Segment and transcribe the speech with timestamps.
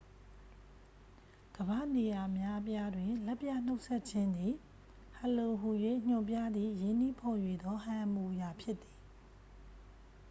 [1.57, 4.53] "ကမ္ဘာ့နေရာ အများအပြားတွင် လက်ပြနှုတ်ဆက်ခြင်းသည်
[5.15, 5.69] "ဟယ်လို" ဟူ၍
[6.07, 8.95] ညွှန်ပြသည့် ရင်းနှီးဖော်ရွှေသော ဟန်အမူအရာဖြစ်သည်။